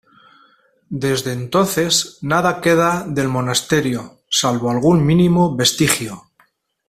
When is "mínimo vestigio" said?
5.05-6.23